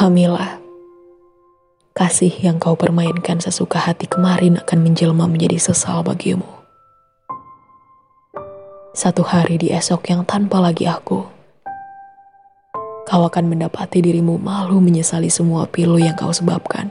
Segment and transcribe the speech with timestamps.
[0.00, 0.56] Pahamilah,
[1.92, 6.48] kasih yang kau permainkan sesuka hati kemarin akan menjelma menjadi sesal bagimu.
[8.96, 11.28] Satu hari di esok yang tanpa lagi aku,
[13.04, 16.88] kau akan mendapati dirimu malu menyesali semua pilu yang kau sebabkan.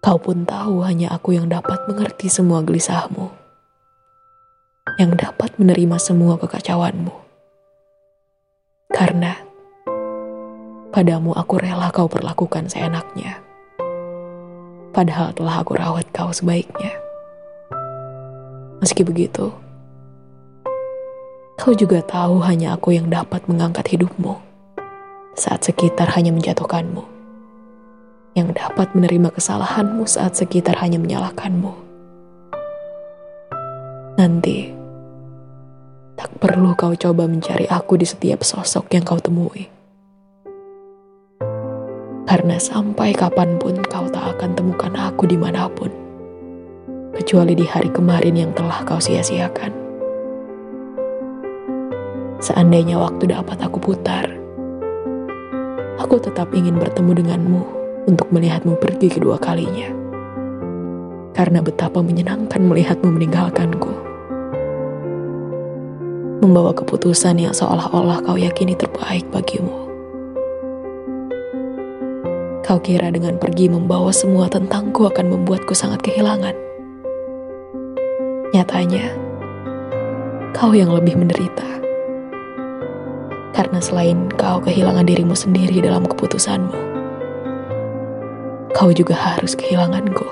[0.00, 3.28] Kau pun tahu hanya aku yang dapat mengerti semua gelisahmu,
[4.96, 7.12] yang dapat menerima semua kekacauanmu.
[8.88, 9.45] Karena
[10.96, 13.36] Padamu aku rela kau perlakukan seenaknya.
[14.96, 16.88] Padahal telah aku rawat kau sebaiknya.
[18.80, 19.52] Meski begitu,
[21.60, 24.40] kau juga tahu hanya aku yang dapat mengangkat hidupmu
[25.36, 27.04] saat sekitar hanya menjatuhkanmu.
[28.32, 31.76] Yang dapat menerima kesalahanmu saat sekitar hanya menyalahkanmu.
[34.16, 34.72] Nanti,
[36.16, 39.75] tak perlu kau coba mencari aku di setiap sosok yang kau temui
[42.26, 45.88] karena sampai kapan pun kau tak akan temukan aku di mana pun.
[47.14, 49.72] Kecuali di hari kemarin yang telah kau sia-siakan.
[52.42, 54.28] Seandainya waktu dapat aku putar,
[55.96, 57.62] aku tetap ingin bertemu denganmu
[58.10, 59.88] untuk melihatmu pergi kedua kalinya.
[61.32, 63.92] Karena betapa menyenangkan melihatmu meninggalkanku.
[66.44, 69.85] Membawa keputusan yang seolah-olah kau yakini terbaik bagimu.
[72.66, 76.50] Kau kira dengan pergi membawa semua tentangku akan membuatku sangat kehilangan.
[78.50, 79.14] Nyatanya,
[80.50, 81.62] kau yang lebih menderita.
[83.54, 86.74] Karena selain kau kehilangan dirimu sendiri dalam keputusanmu,
[88.74, 90.26] kau juga harus kehilanganku.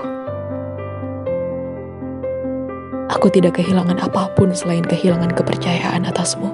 [3.15, 6.51] Aku tidak kehilangan apa pun selain kehilangan kepercayaan atasmu.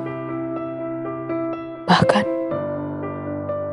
[1.88, 2.29] Bahkan,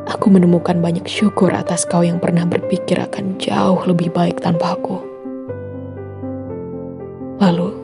[0.07, 5.03] Aku menemukan banyak syukur atas kau yang pernah berpikir akan jauh lebih baik tanpa aku.
[7.43, 7.75] Lalu,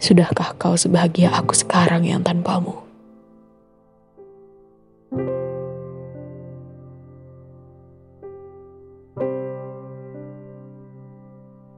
[0.00, 2.87] sudahkah kau sebahagia aku sekarang yang tanpamu?